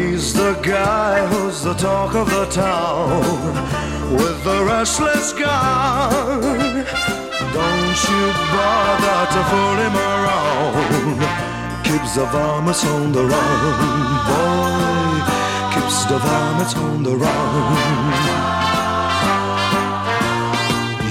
He's 0.00 0.32
the 0.32 0.54
guy 0.62 1.26
who's 1.26 1.62
the 1.62 1.74
talk 1.74 2.14
of 2.14 2.30
the 2.30 2.46
town 2.46 3.20
with 4.16 4.42
the 4.44 4.64
restless 4.64 5.32
gun. 5.34 6.40
Don't 7.52 7.98
you 8.10 8.24
bother 8.54 9.20
to 9.34 9.40
fool 9.50 9.76
him 9.84 9.96
around. 10.12 11.20
Keeps 11.84 12.14
the 12.14 12.24
varmints 12.32 12.82
on 12.86 13.12
the 13.12 13.24
run, 13.26 13.74
boy. 14.28 15.20
Keeps 15.74 16.04
the 16.06 16.18
varmints 16.18 16.74
on 16.76 17.02
the 17.02 17.16
run. 17.16 17.74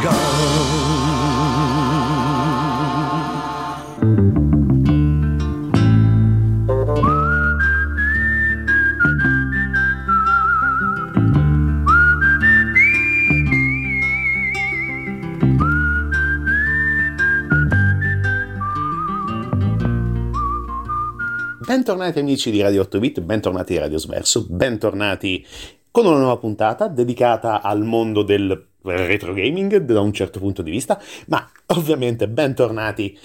Bentornati 21.89 22.19
amici 22.19 22.51
di 22.51 22.61
Radio 22.61 22.81
8 22.81 22.99
Bit, 22.99 23.21
bentornati 23.21 23.73
di 23.73 23.79
Radio 23.79 23.97
Sverso, 23.97 24.45
bentornati 24.47 25.43
con 25.89 26.05
una 26.05 26.19
nuova 26.19 26.37
puntata 26.37 26.87
dedicata 26.87 27.63
al 27.63 27.83
mondo 27.83 28.21
del 28.21 28.67
retro 28.83 29.33
gaming 29.33 29.75
da 29.77 29.99
un 29.99 30.13
certo 30.13 30.37
punto 30.37 30.61
di 30.61 30.69
vista, 30.69 31.01
ma 31.29 31.49
ovviamente 31.73 32.27
bentornati 32.27 33.17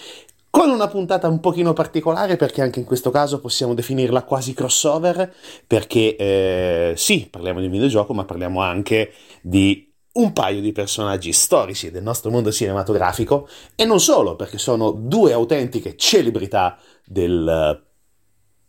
con 0.49 0.71
una 0.71 0.89
puntata 0.89 1.29
un 1.29 1.41
pochino 1.41 1.75
particolare 1.75 2.37
perché 2.37 2.63
anche 2.63 2.79
in 2.79 2.87
questo 2.87 3.11
caso 3.11 3.39
possiamo 3.39 3.75
definirla 3.75 4.23
quasi 4.23 4.55
crossover 4.55 5.31
perché 5.67 6.17
eh, 6.17 6.95
sì, 6.97 7.29
parliamo 7.31 7.61
di 7.61 7.67
un 7.67 7.73
videogioco, 7.73 8.15
ma 8.15 8.25
parliamo 8.25 8.63
anche 8.63 9.13
di 9.43 9.93
un 10.13 10.33
paio 10.33 10.63
di 10.63 10.73
personaggi 10.73 11.35
storici 11.35 11.91
del 11.91 12.03
nostro 12.03 12.31
mondo 12.31 12.51
cinematografico 12.51 13.47
e 13.75 13.85
non 13.85 14.01
solo, 14.01 14.37
perché 14.37 14.57
sono 14.57 14.91
due 14.91 15.35
autentiche 15.35 15.99
celebrità 15.99 16.79
del 17.05 17.93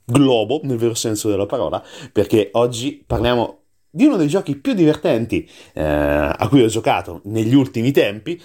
globo, 0.06 0.62
nel 0.64 0.78
vero 0.78 0.94
senso 0.94 1.30
della 1.30 1.46
parola, 1.46 1.84
perché 2.12 2.50
oggi 2.54 3.04
parliamo 3.06 3.60
di 3.90 4.06
uno 4.06 4.18
dei 4.18 4.28
giochi 4.28 4.58
più 4.58 4.74
divertenti 4.74 5.50
eh, 5.74 5.82
a 5.84 6.48
cui 6.50 6.62
ho 6.64 6.68
giocato 6.68 7.22
negli 7.26 7.56
ultimi 7.56 7.92
tempi, 7.92 8.42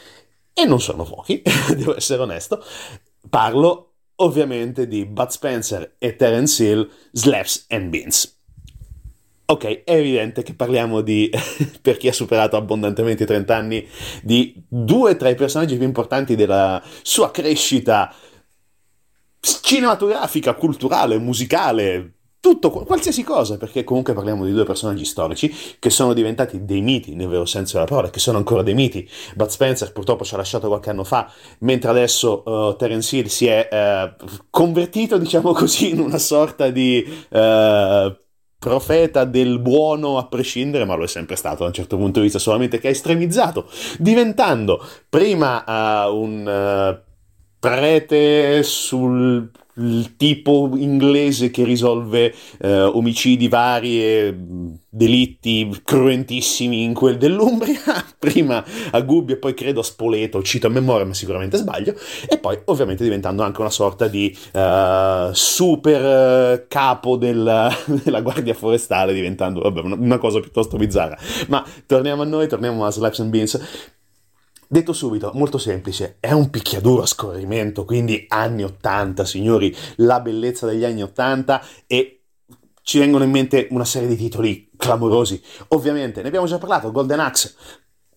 e 0.53 0.65
non 0.65 0.81
sono 0.81 1.05
pochi, 1.05 1.43
devo 1.77 1.97
essere 1.97 2.23
onesto. 2.23 2.63
Parlo 3.29 3.95
ovviamente 4.17 4.87
di 4.87 5.07
Bud 5.07 5.29
Spencer 5.29 5.95
e 5.99 6.17
Terence 6.17 6.63
Hill, 6.63 6.89
Slaps 7.13 7.67
and 7.69 7.89
Beans. 7.89 8.39
Ok, 9.47 9.83
è 9.83 9.95
evidente 9.95 10.45
che 10.45 10.55
parliamo 10.55 11.01
di, 11.01 11.29
per 11.83 11.97
chi 11.97 12.07
ha 12.07 12.13
superato 12.13 12.57
abbondantemente 12.57 13.25
i 13.25 13.27
30 13.27 13.57
anni, 13.57 13.89
di 14.23 14.55
due 14.69 15.17
tra 15.17 15.29
i 15.29 15.35
personaggi 15.35 15.77
più 15.77 15.87
importanti 15.87 16.37
della 16.37 16.81
sua 17.03 17.31
crescita 17.31 18.15
cinematografica, 19.41 20.55
culturale, 20.55 21.19
musicale, 21.19 22.15
tutto, 22.41 22.71
qualsiasi 22.71 23.23
cosa, 23.23 23.59
perché 23.59 23.85
comunque 23.85 24.15
parliamo 24.15 24.47
di 24.47 24.53
due 24.53 24.65
personaggi 24.65 25.05
storici 25.05 25.55
che 25.79 25.91
sono 25.91 26.15
diventati 26.15 26.65
dei 26.65 26.81
miti, 26.81 27.15
nel 27.15 27.29
vero 27.29 27.45
senso 27.45 27.75
della 27.75 27.87
parola, 27.87 28.09
che 28.09 28.19
sono 28.19 28.39
ancora 28.39 28.63
dei 28.63 28.75
miti. 28.75 29.07
Bud 29.35 29.49
Spencer 29.49 29.93
purtroppo 29.93 30.25
ci 30.25 30.35
ha 30.35 30.39
lasciato 30.39 30.69
qualche 30.69 30.89
anno 30.89 31.05
fa, 31.05 31.31
mentre 31.61 31.91
adesso 31.91 32.43
uh, 32.45 32.77
Terence 32.77 33.15
Hill 33.15 33.27
si 33.27 33.47
è 33.47 33.69
uh, 33.71 34.25
convertito, 34.49 35.19
diciamo 35.19 35.53
così, 35.53 35.91
in 35.91 36.01
una 36.01 36.19
sorta 36.19 36.71
di... 36.71 37.05
Uh, 37.29 38.17
profeta 38.61 39.25
del 39.25 39.59
buono 39.59 40.19
a 40.19 40.27
prescindere, 40.27 40.85
ma 40.85 40.95
lo 40.95 41.05
è 41.05 41.07
sempre 41.07 41.35
stato 41.35 41.63
da 41.63 41.69
un 41.69 41.73
certo 41.73 41.97
punto 41.97 42.19
di 42.19 42.27
vista, 42.27 42.39
solamente 42.39 42.79
che 42.79 42.89
ha 42.89 42.91
estremizzato, 42.91 43.67
diventando 43.99 44.87
prima 45.09 46.05
uh, 46.07 46.15
un 46.15 47.01
prete 47.61 48.63
sul 48.63 49.51
tipo 50.17 50.71
inglese 50.75 51.51
che 51.51 51.65
risolve 51.65 52.35
eh, 52.59 52.83
omicidi 52.83 53.49
vari 53.49 54.03
e 54.03 54.35
delitti 54.89 55.71
cruentissimi 55.85 56.83
in 56.83 56.93
quel 56.93 57.17
dell'Umbria, 57.17 57.81
prima 58.19 58.65
a 58.91 59.01
Gubbio 59.01 59.37
e 59.37 59.39
poi 59.39 59.55
credo 59.55 59.81
a 59.81 59.85
Spoleto, 59.85 60.43
cito 60.43 60.67
a 60.67 60.71
memoria 60.71 61.07
ma 61.07 61.15
sicuramente 61.15 61.57
sbaglio, 61.57 61.95
e 62.29 62.39
poi 62.39 62.59
ovviamente 62.65 63.05
diventando 63.05 63.43
anche 63.43 63.61
una 63.61 63.71
sorta 63.71 64.09
di 64.09 64.37
uh, 64.53 65.33
super 65.33 66.59
uh, 66.59 66.65
capo 66.69 67.17
del, 67.17 67.71
della 68.03 68.21
Guardia 68.21 68.55
Forestale, 68.55 69.13
diventando 69.13 69.61
vabbè, 69.61 69.81
una, 69.81 69.95
una 69.95 70.19
cosa 70.19 70.41
piuttosto 70.41 70.77
bizzarra. 70.77 71.17
Ma 71.49 71.65
torniamo 71.87 72.23
a 72.23 72.27
noi, 72.27 72.49
torniamo 72.49 72.85
a 72.85 72.91
Slaps 72.91 73.21
and 73.21 73.31
Beans. 73.31 73.99
Detto 74.73 74.93
subito, 74.93 75.33
molto 75.35 75.59
semplice, 75.59 76.19
è 76.21 76.31
un 76.31 76.49
picchiaduro 76.49 77.03
a 77.03 77.07
scorrimento, 77.07 77.85
quindi 77.85 78.27
anni 78.29 78.63
80, 78.63 79.25
signori, 79.25 79.77
la 79.97 80.21
bellezza 80.21 80.65
degli 80.65 80.85
anni 80.85 81.03
80 81.03 81.61
e 81.89 82.27
ci 82.81 83.01
vengono 83.01 83.25
in 83.25 83.33
mente 83.33 83.67
una 83.73 83.85
serie 83.85 84.07
di 84.07 84.15
titoli 84.15 84.71
clamorosi. 84.77 85.43
Ovviamente, 85.71 86.23
ne 86.23 86.29
abbiamo 86.29 86.47
già 86.47 86.59
parlato, 86.59 86.93
Golden 86.93 87.19
Axe, 87.19 87.53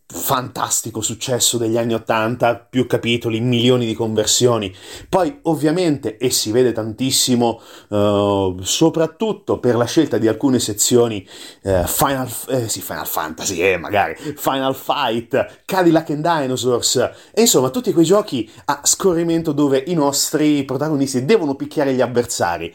fantastico 0.05 1.01
successo 1.01 1.57
degli 1.57 1.77
anni 1.77 1.93
80, 1.93 2.67
più 2.69 2.85
capitoli, 2.85 3.39
milioni 3.39 3.85
di 3.85 3.93
conversioni. 3.93 4.73
Poi 5.09 5.39
ovviamente, 5.43 6.17
e 6.17 6.29
si 6.29 6.51
vede 6.51 6.71
tantissimo, 6.71 7.59
uh, 7.89 8.57
soprattutto 8.61 9.59
per 9.59 9.75
la 9.75 9.85
scelta 9.85 10.17
di 10.17 10.27
alcune 10.27 10.59
sezioni, 10.59 11.27
uh, 11.63 11.85
Final, 11.85 12.29
eh, 12.49 12.69
sì, 12.69 12.81
Final 12.81 13.07
Fantasy, 13.07 13.59
eh, 13.59 13.77
magari, 13.77 14.15
Final 14.15 14.75
Fight, 14.75 15.61
Cadillac 15.65 16.09
and 16.11 16.21
Dinosaurs, 16.21 16.95
e 17.33 17.41
insomma 17.41 17.69
tutti 17.69 17.91
quei 17.91 18.05
giochi 18.05 18.49
a 18.65 18.81
scorrimento 18.83 19.51
dove 19.51 19.83
i 19.87 19.93
nostri 19.93 20.63
protagonisti 20.63 21.25
devono 21.25 21.55
picchiare 21.55 21.93
gli 21.93 22.01
avversari. 22.01 22.73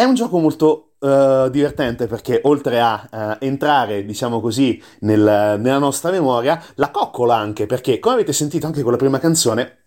È 0.00 0.04
un 0.04 0.14
gioco 0.14 0.38
molto 0.38 0.84
Uh, 1.00 1.48
divertente 1.48 2.06
perché 2.06 2.42
oltre 2.44 2.78
a 2.78 3.08
uh, 3.10 3.42
entrare, 3.42 4.04
diciamo 4.04 4.38
così, 4.42 4.78
nel, 5.00 5.18
nella 5.58 5.78
nostra 5.78 6.10
memoria, 6.10 6.62
la 6.74 6.90
coccola 6.90 7.36
anche 7.36 7.64
perché, 7.64 7.98
come 7.98 8.16
avete 8.16 8.34
sentito 8.34 8.66
anche 8.66 8.82
con 8.82 8.90
la 8.92 8.98
prima 8.98 9.18
canzone, 9.18 9.84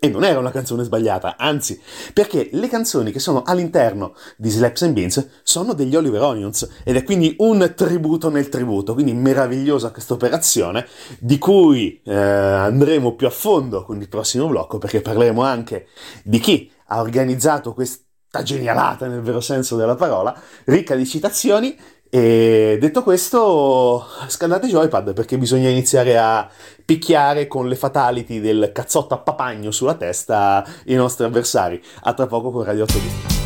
e 0.00 0.08
non 0.08 0.24
era 0.24 0.40
una 0.40 0.50
canzone 0.50 0.82
sbagliata, 0.82 1.36
anzi, 1.38 1.80
perché 2.12 2.48
le 2.54 2.66
canzoni 2.66 3.12
che 3.12 3.20
sono 3.20 3.42
all'interno 3.44 4.16
di 4.36 4.50
Slaps 4.50 4.82
and 4.82 4.94
Beans 4.94 5.28
sono 5.44 5.74
degli 5.74 5.94
Oliver 5.94 6.22
Onions 6.22 6.68
ed 6.82 6.96
è 6.96 7.04
quindi 7.04 7.36
un 7.38 7.72
tributo 7.76 8.30
nel 8.30 8.48
tributo, 8.48 8.94
quindi 8.94 9.12
meravigliosa 9.12 9.92
questa 9.92 10.14
operazione 10.14 10.88
di 11.20 11.38
cui 11.38 12.02
eh, 12.04 12.12
andremo 12.12 13.14
più 13.14 13.28
a 13.28 13.30
fondo 13.30 13.84
con 13.84 14.00
il 14.00 14.08
prossimo 14.08 14.48
blocco 14.48 14.78
perché 14.78 15.00
parleremo 15.00 15.40
anche 15.40 15.86
di 16.24 16.40
chi 16.40 16.68
ha 16.86 17.00
organizzato 17.00 17.74
questo 17.74 18.10
genialata 18.40 19.06
nel 19.06 19.20
vero 19.20 19.40
senso 19.40 19.76
della 19.76 19.96
parola, 19.96 20.34
ricca 20.64 20.94
di 20.94 21.06
citazioni. 21.06 21.76
E 22.08 22.78
detto 22.80 23.02
questo, 23.02 24.04
scaldate 24.28 24.66
joypad 24.66 25.12
perché 25.12 25.38
bisogna 25.38 25.68
iniziare 25.68 26.18
a 26.18 26.48
picchiare 26.84 27.46
con 27.46 27.68
le 27.68 27.76
fatality 27.76 28.40
del 28.40 28.70
cazzotto 28.72 29.14
a 29.14 29.18
papagno 29.18 29.70
sulla 29.70 29.94
testa 29.94 30.64
i 30.86 30.94
nostri 30.94 31.24
avversari. 31.24 31.82
A 32.02 32.12
tra 32.14 32.26
poco 32.26 32.50
con 32.50 32.64
Radio 32.64 32.82
8 32.84 33.41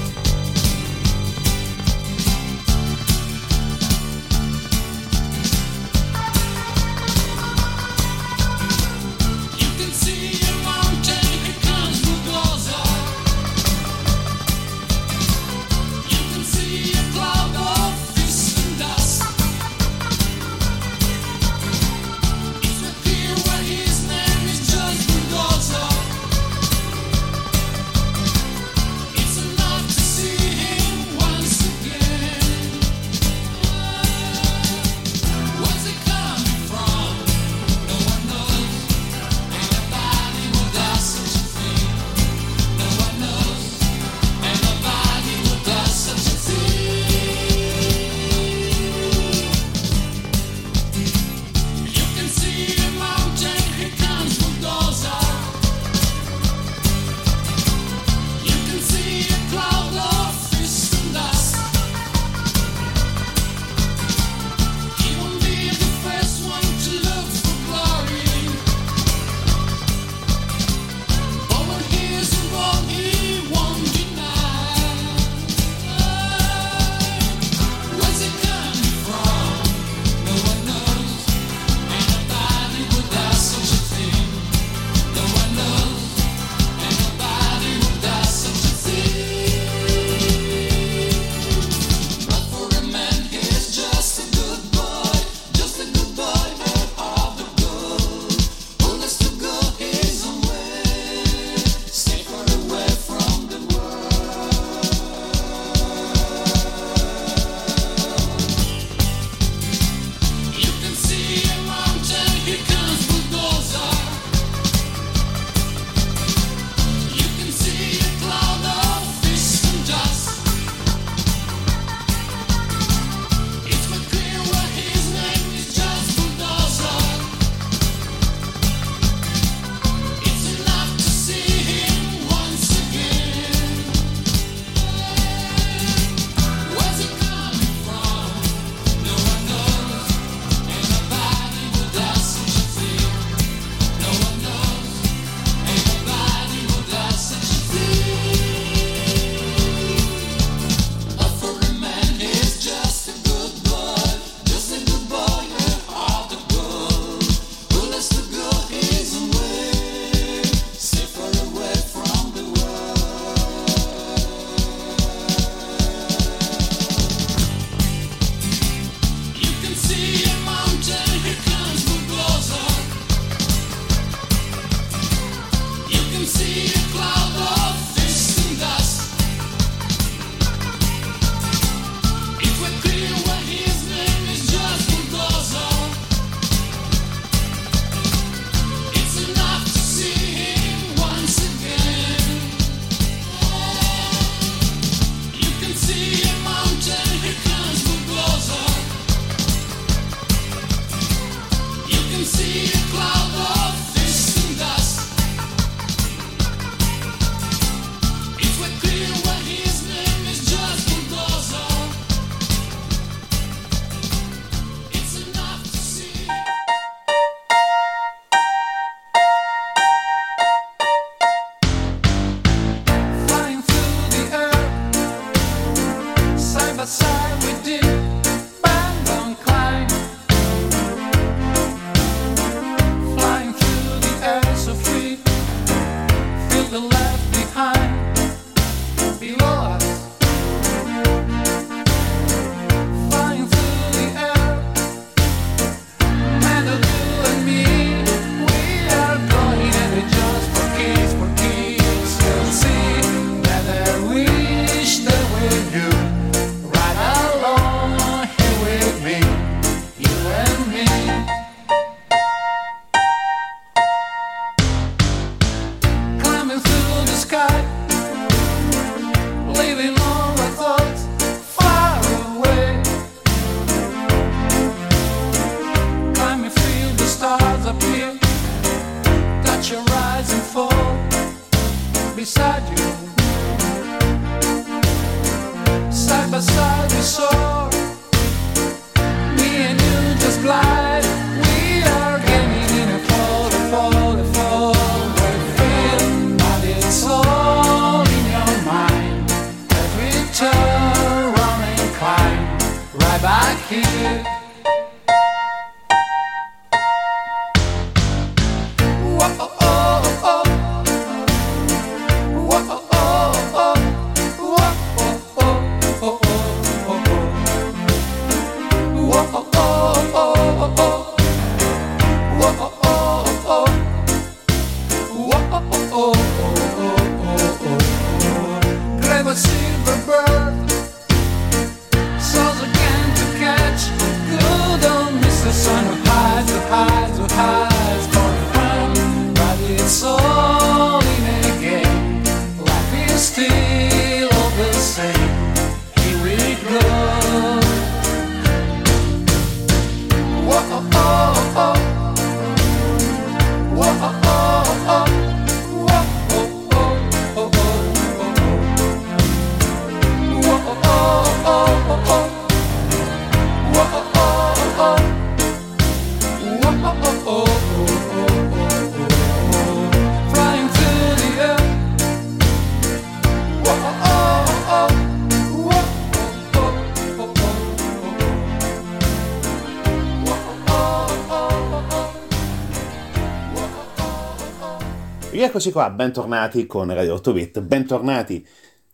Eccoci 385.47 385.71
qua, 385.71 385.91
bentornati 385.91 386.67
con 386.67 386.93
Radio 386.93 387.15
8 387.15 387.33
Bit, 387.33 387.61
bentornati 387.61 388.45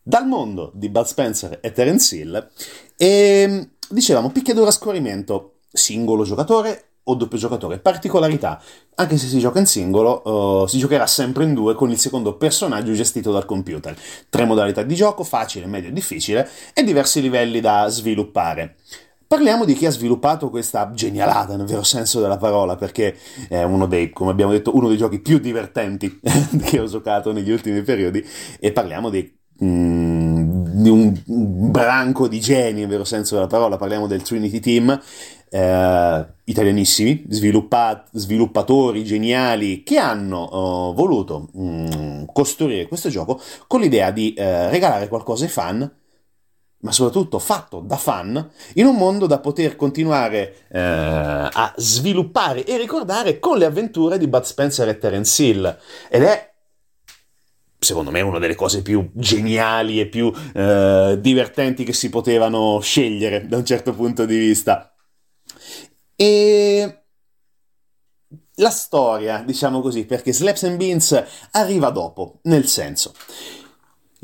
dal 0.02 0.26
mondo 0.26 0.70
di 0.74 0.90
Bud 0.90 1.06
Spencer 1.06 1.60
e 1.62 1.72
Terence 1.72 2.14
Hill. 2.14 2.50
E 2.94 3.70
dicevamo 3.88 4.30
picchiaduro 4.30 4.66
a 4.66 4.70
scorrimento, 4.70 5.60
singolo 5.72 6.24
giocatore 6.24 6.88
o 7.04 7.14
doppio 7.14 7.38
giocatore. 7.38 7.78
Particolarità, 7.78 8.60
anche 8.96 9.16
se 9.16 9.28
si 9.28 9.38
gioca 9.38 9.60
in 9.60 9.66
singolo, 9.66 10.28
uh, 10.62 10.66
si 10.66 10.76
giocherà 10.76 11.06
sempre 11.06 11.44
in 11.44 11.54
due 11.54 11.74
con 11.74 11.90
il 11.90 11.98
secondo 11.98 12.36
personaggio 12.36 12.92
gestito 12.92 13.32
dal 13.32 13.46
computer. 13.46 13.96
Tre 14.28 14.44
modalità 14.44 14.82
di 14.82 14.94
gioco, 14.94 15.24
facile, 15.24 15.64
medio 15.64 15.88
e 15.88 15.92
difficile, 15.94 16.46
e 16.74 16.84
diversi 16.84 17.22
livelli 17.22 17.60
da 17.60 17.88
sviluppare. 17.88 18.76
Parliamo 19.32 19.64
di 19.64 19.72
chi 19.72 19.86
ha 19.86 19.90
sviluppato 19.90 20.50
questa 20.50 20.90
genialata, 20.92 21.56
nel 21.56 21.64
vero 21.64 21.82
senso 21.82 22.20
della 22.20 22.36
parola, 22.36 22.76
perché 22.76 23.16
è 23.48 23.62
uno 23.62 23.86
dei, 23.86 24.10
come 24.10 24.30
abbiamo 24.30 24.52
detto, 24.52 24.76
uno 24.76 24.88
dei 24.88 24.98
giochi 24.98 25.20
più 25.20 25.38
divertenti 25.38 26.20
che 26.66 26.78
ho 26.78 26.84
giocato 26.84 27.32
negli 27.32 27.50
ultimi 27.50 27.80
periodi 27.80 28.22
e 28.60 28.72
parliamo 28.72 29.08
di, 29.08 29.34
mm, 29.64 30.64
di 30.82 30.88
un 30.90 31.18
branco 31.24 32.28
di 32.28 32.40
geni, 32.40 32.80
nel 32.80 32.88
vero 32.90 33.04
senso 33.04 33.36
della 33.36 33.46
parola, 33.46 33.78
parliamo 33.78 34.06
del 34.06 34.20
Trinity 34.20 34.60
Team, 34.60 35.00
eh, 35.48 36.26
italianissimi, 36.44 37.24
sviluppatori 37.30 39.02
geniali 39.02 39.82
che 39.82 39.96
hanno 39.96 40.42
oh, 40.42 40.92
voluto 40.92 41.48
mm, 41.56 42.24
costruire 42.34 42.86
questo 42.86 43.08
gioco 43.08 43.40
con 43.66 43.80
l'idea 43.80 44.10
di 44.10 44.34
eh, 44.34 44.68
regalare 44.68 45.08
qualcosa 45.08 45.44
ai 45.44 45.50
fan 45.50 45.90
ma 46.82 46.92
soprattutto 46.92 47.38
fatto 47.38 47.80
da 47.80 47.96
fan, 47.96 48.50
in 48.74 48.86
un 48.86 48.96
mondo 48.96 49.26
da 49.26 49.38
poter 49.38 49.76
continuare 49.76 50.66
eh, 50.68 50.80
a 50.80 51.72
sviluppare 51.76 52.64
e 52.64 52.76
ricordare 52.76 53.38
con 53.38 53.58
le 53.58 53.64
avventure 53.64 54.18
di 54.18 54.26
Bud 54.26 54.42
Spencer 54.42 54.88
e 54.88 54.98
Terence 54.98 55.42
Hill. 55.42 55.78
Ed 56.08 56.22
è 56.22 56.50
secondo 57.78 58.12
me 58.12 58.20
una 58.20 58.38
delle 58.38 58.54
cose 58.54 58.82
più 58.82 59.10
geniali 59.12 60.00
e 60.00 60.06
più 60.06 60.32
eh, 60.54 61.18
divertenti 61.20 61.84
che 61.84 61.92
si 61.92 62.10
potevano 62.10 62.78
scegliere 62.80 63.46
da 63.46 63.56
un 63.56 63.64
certo 63.64 63.92
punto 63.92 64.24
di 64.24 64.38
vista. 64.38 64.94
E 66.14 67.04
la 68.56 68.70
storia, 68.70 69.42
diciamo 69.44 69.80
così, 69.80 70.04
perché 70.04 70.32
Slaps 70.32 70.64
and 70.64 70.76
Beans 70.76 71.24
arriva 71.52 71.90
dopo, 71.90 72.38
nel 72.42 72.66
senso. 72.66 73.14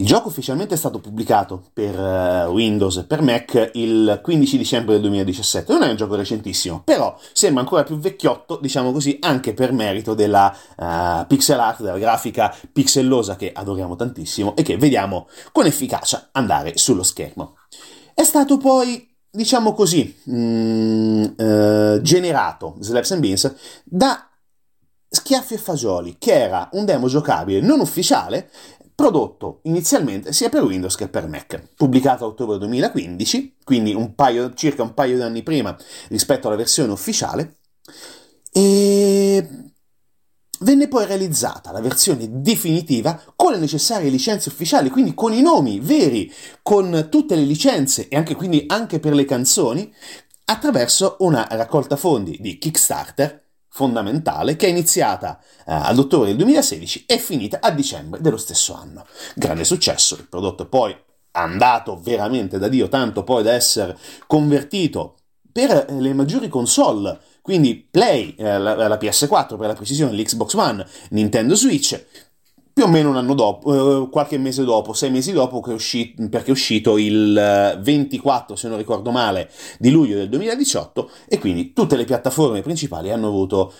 Il 0.01 0.07
gioco 0.07 0.29
ufficialmente 0.29 0.75
è 0.75 0.77
stato 0.77 1.01
pubblicato 1.01 1.71
per 1.73 1.99
uh, 1.99 2.53
Windows 2.53 2.99
e 2.99 3.05
per 3.05 3.21
Mac 3.21 3.73
il 3.75 4.21
15 4.23 4.57
dicembre 4.57 4.93
del 4.93 5.03
2017. 5.03 5.73
Non 5.73 5.83
è 5.83 5.91
un 5.91 5.97
gioco 5.97 6.15
recentissimo, 6.15 6.83
però 6.85 7.19
sembra 7.33 7.63
ancora 7.63 7.83
più 7.83 7.99
vecchiotto, 7.99 8.61
diciamo 8.63 8.93
così, 8.93 9.19
anche 9.21 9.55
per 9.55 9.73
merito 9.73 10.15
della 10.15 10.55
uh, 10.77 11.27
pixel 11.27 11.59
art, 11.59 11.83
della 11.83 11.99
grafica 11.99 12.57
pixellosa 12.73 13.35
che 13.35 13.51
adoriamo 13.53 13.97
tantissimo 13.97 14.55
e 14.55 14.63
che 14.63 14.77
vediamo 14.77 15.27
con 15.51 15.67
efficacia 15.67 16.29
andare 16.31 16.79
sullo 16.79 17.03
schermo. 17.03 17.57
È 18.15 18.23
stato 18.23 18.57
poi 18.57 19.05
diciamo 19.29 19.73
così, 19.73 20.17
mm, 20.31 21.25
uh, 21.25 22.01
generato 22.03 22.77
Slaps 22.79 23.11
and 23.11 23.21
Beans 23.21 23.53
da 23.83 24.29
Schiaffi 25.11 25.55
e 25.55 25.59
Fagioli, 25.59 26.17
che 26.19 26.33
era 26.33 26.69
un 26.73 26.85
demo 26.85 27.09
giocabile 27.09 27.61
non 27.61 27.81
ufficiale 27.81 28.51
prodotto 28.99 29.61
inizialmente 29.63 30.33
sia 30.33 30.49
per 30.49 30.65
Windows 30.65 30.97
che 30.97 31.07
per 31.07 31.29
Mac, 31.29 31.69
pubblicato 31.77 32.25
a 32.25 32.27
ottobre 32.27 32.59
2015, 32.59 33.59
quindi 33.63 33.95
un 33.95 34.17
paio, 34.17 34.53
circa 34.55 34.83
un 34.83 34.93
paio 34.93 35.15
di 35.15 35.23
anni 35.23 35.45
prima 35.45 35.77
rispetto 36.09 36.49
alla 36.49 36.57
versione 36.57 36.91
ufficiale, 36.91 37.59
e 38.51 39.49
venne 40.59 40.89
poi 40.89 41.07
realizzata 41.07 41.71
la 41.71 41.81
versione 41.81 42.27
definitiva 42.41 43.23
con 43.37 43.53
le 43.53 43.59
necessarie 43.59 44.11
licenze 44.11 44.49
ufficiali, 44.49 44.91
quindi 44.91 45.15
con 45.15 45.33
i 45.33 45.43
nomi 45.43 45.79
veri, 45.79 46.29
con 46.61 47.07
tutte 47.09 47.37
le 47.37 47.43
licenze 47.43 48.09
e 48.09 48.17
anche 48.17 48.35
quindi 48.35 48.65
anche 48.67 48.99
per 48.99 49.15
le 49.15 49.25
canzoni, 49.25 49.95
attraverso 50.47 51.19
una 51.21 51.47
raccolta 51.49 51.95
fondi 51.95 52.37
di 52.41 52.59
Kickstarter 52.59 53.48
fondamentale 53.79 54.57
che 54.57 54.67
è 54.67 54.71
iniziata 54.71 55.39
eh, 55.41 55.73
ad 55.73 55.97
ottobre 56.01 56.27
del 56.27 56.37
2016 56.39 57.05
e 57.07 57.19
finita 57.19 57.61
a 57.61 57.71
dicembre 57.71 58.21
dello 58.21 58.37
stesso 58.37 58.75
anno. 58.75 59.07
Grande 59.37 59.63
successo, 59.63 60.17
il 60.17 60.27
prodotto 60.29 60.67
poi 60.67 60.97
andato 61.31 62.01
veramente 62.03 62.59
da 62.59 62.67
Dio, 62.67 62.89
tanto 62.89 63.23
poi 63.23 63.45
da 63.45 63.53
essere 63.53 63.97
convertito 64.27 65.19
per 65.53 65.71
eh, 65.71 65.87
le 65.93 66.13
maggiori 66.13 66.49
console, 66.49 67.21
quindi 67.41 67.77
Play, 67.77 68.35
eh, 68.37 68.59
la, 68.59 68.75
la 68.75 68.99
PS4 68.99 69.57
per 69.57 69.69
la 69.69 69.75
precisione, 69.75 70.13
l'Xbox 70.13 70.55
One, 70.55 70.85
Nintendo 71.11 71.55
Switch, 71.55 72.05
più 72.79 72.87
o 72.87 72.91
meno 72.91 73.09
un 73.11 73.17
anno 73.17 73.35
dopo, 73.35 74.05
eh, 74.05 74.09
qualche 74.09 74.39
mese 74.39 74.63
dopo, 74.63 74.93
sei 74.93 75.11
mesi 75.11 75.33
dopo, 75.33 75.61
che 75.61 75.73
è 75.73 75.75
uscito, 75.75 76.29
perché 76.29 76.47
è 76.47 76.53
uscito 76.53 76.97
il 76.97 77.77
24, 77.83 78.55
se 78.55 78.69
non 78.69 78.79
ricordo 78.79 79.11
male, 79.11 79.51
di 79.81 79.91
luglio 79.91 80.15
del 80.15 80.29
2018 80.29 81.11
e 81.27 81.41
quindi 81.41 81.73
tutte 81.73 81.97
le 81.97 82.05
piattaforme 82.05 82.63
principali 82.63 83.11
hanno 83.11 83.27
avuto 83.27 83.73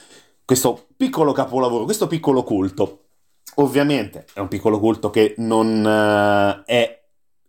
questo 0.45 0.87
piccolo 0.97 1.31
capolavoro, 1.31 1.85
questo 1.85 2.09
piccolo 2.09 2.43
culto. 2.43 3.05
Ovviamente 3.59 4.27
è 4.35 4.41
un 4.41 4.49
piccolo 4.49 4.81
culto 4.81 5.11
che 5.11 5.37
non 5.37 5.85
uh, 5.85 6.65
è 6.65 6.98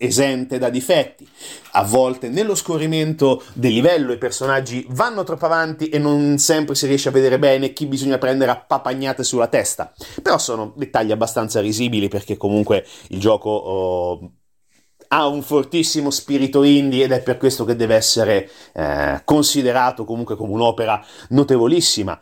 esente 0.01 0.58
da 0.58 0.70
difetti. 0.70 1.27
A 1.74 1.84
volte 1.84 2.29
nello 2.29 2.56
scorrimento 2.56 3.44
del 3.53 3.74
livello 3.74 4.13
i 4.13 4.18
personaggi 4.18 4.86
vanno 4.89 5.24
troppo 5.24 5.46
avanti 5.46 5.89
e 5.89 6.00
non 6.00 6.38
sempre 6.38 6.74
si 6.74 6.88
riesce 6.88 7.10
a 7.10 7.12
vedere 7.12 7.38
bene 7.38 7.74
chi 7.74 7.86
bisogna 7.86 8.18
prendere 8.18 8.51
a 8.51 8.58
papagnate 8.58 9.24
sulla 9.24 9.48
testa. 9.48 9.94
Però 10.22 10.38
sono 10.38 10.74
dettagli 10.77 11.12
abbastanza 11.12 11.60
risibili 11.60 12.08
perché 12.08 12.38
comunque 12.38 12.86
il 13.10 13.20
gioco 13.20 13.50
oh, 13.50 14.32
ha 15.10 15.27
un 15.27 15.41
fortissimo 15.41 16.12
spirito 16.12 16.63
indie 16.63 17.03
ed 17.03 17.12
è 17.12 17.22
per 17.22 17.38
questo 17.38 17.65
che 17.65 17.75
deve 17.75 17.96
essere 17.96 18.50
eh, 18.74 19.22
considerato 19.25 20.06
comunque 20.06 20.38
come 20.38 20.53
un'opera 20.53 21.03
notevolissima 21.29 22.20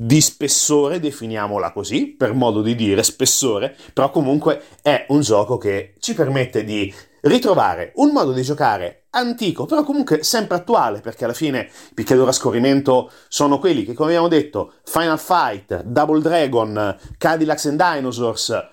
di 0.00 0.20
spessore, 0.20 1.00
definiamola 1.00 1.72
così, 1.72 2.14
per 2.16 2.32
modo 2.32 2.62
di 2.62 2.76
dire 2.76 3.02
spessore, 3.02 3.74
però 3.92 4.10
comunque 4.10 4.62
è 4.80 5.06
un 5.08 5.22
gioco 5.22 5.58
che 5.58 5.94
ci 5.98 6.14
permette 6.14 6.62
di 6.62 6.94
ritrovare 7.22 7.92
un 7.96 8.10
modo 8.12 8.32
di 8.32 8.42
giocare 8.42 9.06
antico, 9.10 9.66
però 9.66 9.82
comunque 9.84 10.22
sempre 10.22 10.56
attuale, 10.56 11.00
perché 11.00 11.24
alla 11.24 11.32
fine 11.32 11.70
i 11.90 11.94
picchiaduro 11.94 12.28
a 12.28 12.32
scorrimento 12.32 13.10
sono 13.28 13.58
quelli 13.58 13.84
che, 13.84 13.94
come 13.94 14.10
abbiamo 14.10 14.28
detto, 14.28 14.74
Final 14.84 15.18
Fight, 15.18 15.82
Double 15.82 16.20
Dragon, 16.20 16.96
Cadillacs 17.16 17.66
and 17.66 17.82
Dinosaurs, 17.82 18.68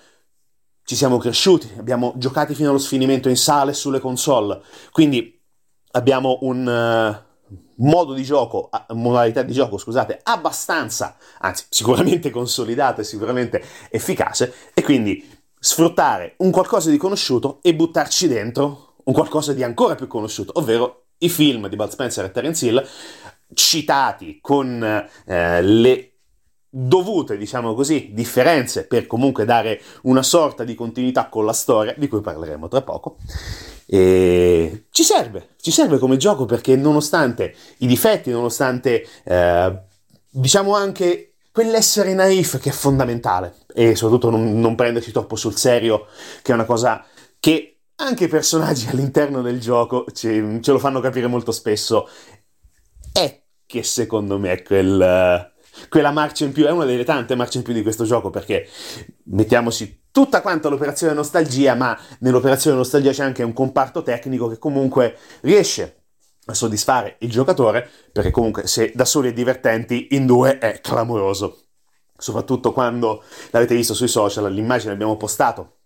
ci 0.83 0.95
siamo 0.95 1.17
cresciuti, 1.17 1.73
abbiamo 1.79 2.13
giocati 2.17 2.53
fino 2.53 2.69
allo 2.69 2.77
sfinimento 2.77 3.27
in 3.27 3.37
sale 3.37 3.73
sulle 3.73 3.99
console, 3.99 4.61
quindi 4.91 5.41
abbiamo 5.91 6.39
un 6.41 6.67
uh, 6.67 7.53
modo 7.77 8.13
di 8.13 8.23
gioco, 8.23 8.69
modalità 8.89 9.41
di 9.41 9.53
gioco, 9.53 9.77
scusate, 9.77 10.19
abbastanza, 10.21 11.17
anzi 11.39 11.65
sicuramente 11.69 12.29
consolidata 12.31 13.01
e 13.01 13.03
sicuramente 13.03 13.63
efficace, 13.89 14.53
e 14.75 14.83
quindi 14.83 15.34
sfruttare 15.65 16.35
un 16.37 16.51
qualcosa 16.51 16.91
di 16.91 16.97
conosciuto 16.97 17.57
e 17.63 17.73
buttarci 17.73 18.27
dentro 18.27 18.97
un 19.05 19.13
qualcosa 19.13 19.51
di 19.51 19.63
ancora 19.63 19.95
più 19.95 20.05
conosciuto, 20.05 20.51
ovvero 20.59 21.05
i 21.17 21.29
film 21.29 21.67
di 21.69 21.75
Bud 21.75 21.89
Spencer 21.89 22.23
e 22.23 22.29
Terence 22.29 22.67
Hill, 22.67 22.87
citati 23.51 24.37
con 24.41 24.83
eh, 24.83 25.61
le 25.63 26.11
dovute, 26.69 27.35
diciamo 27.35 27.73
così, 27.73 28.11
differenze 28.13 28.85
per 28.85 29.07
comunque 29.07 29.43
dare 29.43 29.81
una 30.03 30.21
sorta 30.21 30.63
di 30.63 30.75
continuità 30.75 31.29
con 31.29 31.45
la 31.45 31.53
storia, 31.53 31.95
di 31.97 32.07
cui 32.07 32.21
parleremo 32.21 32.67
tra 32.67 32.83
poco. 32.83 33.17
E 33.87 34.85
ci 34.91 35.01
serve, 35.01 35.55
ci 35.59 35.71
serve 35.71 35.97
come 35.97 36.17
gioco 36.17 36.45
perché 36.45 36.75
nonostante 36.75 37.55
i 37.79 37.87
difetti, 37.87 38.29
nonostante 38.29 39.03
eh, 39.23 39.79
diciamo 40.29 40.75
anche 40.75 41.34
quell'essere 41.55 42.13
naif 42.13 42.59
che 42.59 42.67
è 42.67 42.73
fondamentale 42.73 43.55
e 43.73 43.95
soprattutto 43.95 44.29
non, 44.29 44.59
non 44.59 44.75
prendersi 44.75 45.13
troppo 45.13 45.37
sul 45.37 45.55
serio, 45.55 46.07
che 46.41 46.51
è 46.51 46.53
una 46.53 46.65
cosa 46.65 47.05
che 47.39 47.77
anche 47.95 48.25
i 48.25 48.27
personaggi 48.27 48.87
all'interno 48.91 49.41
del 49.41 49.61
gioco 49.61 50.03
ce, 50.11 50.59
ce 50.59 50.71
lo 50.73 50.79
fanno 50.79 50.99
capire 50.99 51.27
molto 51.27 51.53
spesso, 51.53 52.09
è 53.13 53.41
che 53.65 53.83
secondo 53.83 54.37
me 54.37 54.63
quel, 54.63 55.53
quella 55.87 56.11
marcia 56.11 56.43
in 56.43 56.51
più 56.51 56.65
è 56.65 56.71
una 56.71 56.83
delle 56.83 57.05
tante 57.05 57.35
marce 57.35 57.59
in 57.59 57.63
più 57.63 57.71
di 57.71 57.83
questo 57.83 58.03
gioco 58.03 58.29
perché 58.29 58.67
mettiamoci 59.27 60.07
tutta 60.11 60.41
quanta 60.41 60.67
l'operazione 60.67 61.13
nostalgia, 61.13 61.73
ma 61.73 61.97
nell'operazione 62.19 62.75
nostalgia 62.75 63.11
c'è 63.11 63.23
anche 63.23 63.43
un 63.43 63.53
comparto 63.53 64.03
tecnico 64.03 64.49
che 64.49 64.57
comunque 64.57 65.17
riesce 65.39 66.04
a 66.45 66.53
soddisfare 66.53 67.17
il 67.19 67.31
giocatore, 67.31 67.89
perché 68.11 68.31
comunque 68.31 68.67
se 68.67 68.91
da 68.93 69.05
soli 69.05 69.29
è 69.29 69.33
divertenti, 69.33 70.09
in 70.11 70.25
due 70.25 70.57
è 70.57 70.79
clamoroso. 70.81 71.61
Soprattutto 72.17 72.71
quando 72.71 73.23
l'avete 73.51 73.75
visto 73.75 73.93
sui 73.93 74.07
social, 74.07 74.51
l'immagine 74.51 74.93
abbiamo 74.93 75.17
postato 75.17 75.77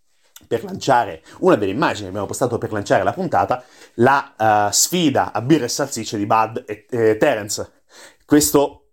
per 0.48 0.64
lanciare, 0.64 1.24
una 1.40 1.56
delle 1.56 1.72
immagini 1.72 2.04
che 2.04 2.10
abbiamo 2.10 2.28
postato 2.28 2.58
per 2.58 2.72
lanciare 2.72 3.04
la 3.04 3.14
puntata, 3.14 3.64
la 3.96 4.68
uh, 4.68 4.72
sfida 4.72 5.32
a 5.34 5.42
birra 5.42 5.66
e 5.66 5.70
salsicce 5.70 6.18
di 6.18 6.26
Bud 6.26 6.64
e, 6.66 6.86
e 6.90 7.18
Terence. 7.18 7.84
Questo 8.26 8.89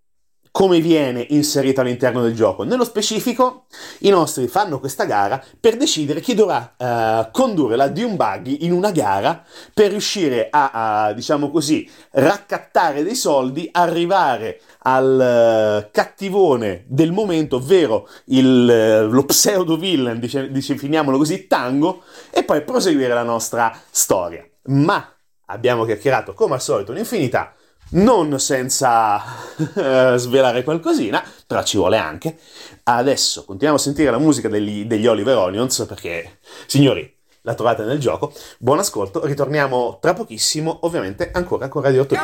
come 0.57 0.81
viene 0.81 1.27
inserito 1.29 1.83
all'interno 1.83 2.23
del 2.23 2.35
gioco. 2.35 2.63
Nello 2.65 2.87
specifico, 2.87 3.67
i 3.99 4.09
nostri 4.09 4.49
fanno 4.49 4.81
questa 4.81 5.05
gara 5.05 5.45
per 5.61 5.77
decidere 5.77 6.23
chi 6.23 6.33
dovrà 6.33 6.77
uh, 6.79 7.31
condurre 7.31 7.77
la 7.77 7.89
Dune 7.89 8.15
Buggy 8.15 8.65
in 8.65 8.73
una 8.73 8.91
gara 8.91 9.45
per 9.75 9.91
riuscire 9.91 10.49
a, 10.49 10.71
a, 11.09 11.13
diciamo 11.13 11.51
così, 11.51 11.87
raccattare 12.13 13.03
dei 13.03 13.15
soldi, 13.15 13.69
arrivare 13.71 14.63
al 14.79 15.83
uh, 15.85 15.91
cattivone 15.93 16.85
del 16.87 17.13
momento, 17.13 17.57
ovvero 17.57 18.09
il, 18.29 19.05
uh, 19.07 19.13
lo 19.13 19.27
pseudo 19.27 19.77
villain, 19.77 20.19
dice, 20.19 20.51
definiamolo 20.51 21.19
così, 21.19 21.47
Tango, 21.47 22.05
e 22.31 22.45
poi 22.45 22.63
proseguire 22.63 23.13
la 23.13 23.25
nostra 23.25 23.79
storia. 23.91 24.43
Ma 24.69 25.07
abbiamo 25.49 25.85
chiacchierato 25.85 26.33
come 26.33 26.55
al 26.55 26.63
solito 26.63 26.93
un'infinità 26.93 27.53
non 27.91 28.39
senza 28.41 29.23
uh, 29.57 30.17
svelare 30.17 30.65
qualcosina, 30.65 31.23
però 31.47 31.63
ci 31.63 31.77
vuole 31.77 31.99
anche. 31.99 32.39
Adesso 32.83 33.45
continuiamo 33.45 33.77
a 33.77 33.81
sentire 33.81 34.11
la 34.11 34.19
musica 34.19 34.49
degli, 34.49 34.85
degli 34.85 35.07
Oliver 35.07 35.37
Onions 35.37 35.85
perché, 35.89 36.39
signori, 36.67 37.15
la 37.43 37.55
trovate 37.55 37.85
nel 37.85 37.99
gioco. 37.99 38.33
Buon 38.59 38.81
ascolto, 38.81 39.25
ritorniamo 39.25 39.99
tra 40.01 40.15
pochissimo, 40.15 40.79
ovviamente 40.83 41.31
ancora 41.33 41.69
con 41.69 41.83
Radio 41.83 42.03
8. 42.03 42.15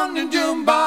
on 0.00 0.16
in 0.16 0.30
Jumba. 0.30 0.79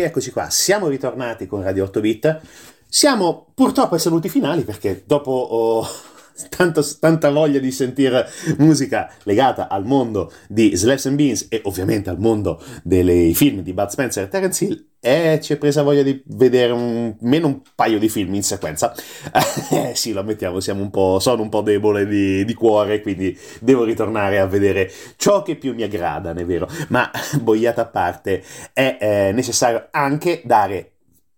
E 0.00 0.04
rieccoci 0.04 0.30
qua, 0.30 0.48
siamo 0.48 0.88
ritornati 0.88 1.46
con 1.46 1.62
Radio 1.62 1.84
8 1.84 2.00
Bit. 2.00 2.40
Siamo 2.88 3.48
purtroppo 3.52 3.96
ai 3.96 4.00
saluti 4.00 4.30
finali 4.30 4.62
perché 4.62 5.02
dopo 5.04 5.30
oh, 5.30 5.86
tanto- 6.48 6.84
tanta 6.98 7.30
voglia 7.30 7.58
di 7.58 7.70
sentire 7.70 8.28
musica 8.58 9.10
legata 9.24 9.68
al 9.68 9.84
mondo 9.84 10.32
di 10.48 10.74
Slaps 10.74 11.06
and 11.06 11.16
Beans 11.16 11.46
e 11.48 11.60
ovviamente 11.64 12.10
al 12.10 12.18
mondo 12.18 12.62
dei 12.82 13.34
film 13.34 13.60
di 13.60 13.72
Bud 13.72 13.88
Spencer 13.88 14.24
e 14.24 14.28
Terence 14.28 14.64
Hill, 14.64 14.84
eh, 15.00 15.40
ci 15.42 15.54
è 15.54 15.56
presa 15.56 15.82
voglia 15.82 16.02
di 16.02 16.22
vedere 16.26 16.72
un, 16.72 17.16
meno 17.20 17.46
un 17.46 17.60
paio 17.74 17.98
di 17.98 18.08
film 18.08 18.34
in 18.34 18.42
sequenza. 18.42 18.94
Eh, 19.70 19.94
sì, 19.94 20.12
lo 20.12 20.20
ammettiamo, 20.20 20.56
un 20.56 21.20
sono 21.20 21.42
un 21.42 21.48
po' 21.48 21.60
debole 21.60 22.06
di, 22.06 22.44
di 22.44 22.54
cuore, 22.54 23.00
quindi 23.00 23.38
devo 23.60 23.84
ritornare 23.84 24.38
a 24.40 24.46
vedere 24.46 24.90
ciò 25.16 25.42
che 25.42 25.56
più 25.56 25.74
mi 25.74 25.82
aggrada, 25.82 26.32
è 26.32 26.44
vero. 26.44 26.68
Ma 26.88 27.08
boiata 27.40 27.82
a 27.82 27.86
parte, 27.86 28.42
è 28.72 28.98
eh, 29.00 29.32
necessario 29.32 29.88
anche 29.90 30.42
dare 30.44 30.92